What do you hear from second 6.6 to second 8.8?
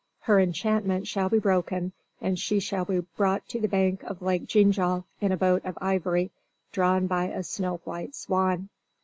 drawn by a snow white swan."